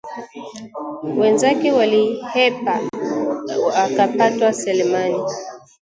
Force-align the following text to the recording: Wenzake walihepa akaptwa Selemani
Wenzake 1.19 1.69
walihepa 1.77 2.75
akaptwa 3.83 4.49
Selemani 4.61 5.21